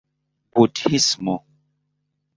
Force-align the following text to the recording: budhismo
budhismo 0.55 1.35